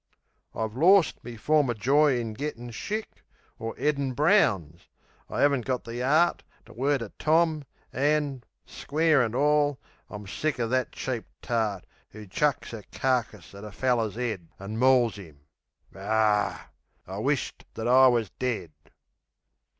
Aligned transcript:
I've 0.55 0.75
lorst 0.75 1.23
me 1.23 1.35
former 1.37 1.75
joy 1.75 2.17
in 2.19 2.33
gettin' 2.33 2.71
shick, 2.71 3.23
Or 3.59 3.75
'eadin' 3.77 4.13
browns; 4.15 4.89
I 5.29 5.43
'aven't 5.43 5.65
got 5.67 5.83
the 5.83 6.01
'eart 6.01 6.41
To 6.65 6.73
word 6.73 7.03
a 7.03 7.09
tom; 7.19 7.65
an', 7.93 8.43
square 8.65 9.21
an' 9.21 9.35
all, 9.35 9.79
I'm 10.09 10.25
sick 10.25 10.57
of 10.57 10.71
that 10.71 10.91
cheap 10.91 11.25
tart 11.43 11.85
'Oo 12.15 12.25
chucks 12.25 12.73
'er 12.73 12.81
carkis 12.91 13.53
at 13.53 13.63
a 13.63 13.71
feller's 13.71 14.17
'ead 14.17 14.47
An' 14.57 14.77
mauls 14.79 15.19
'im...Ar! 15.19 16.71
I 17.05 17.17
wish't 17.19 17.63
that 17.75 17.87
I 17.87 18.07
wus 18.07 18.31
dead!... 18.39 18.71